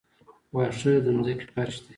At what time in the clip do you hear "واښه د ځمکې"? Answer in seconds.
0.53-1.47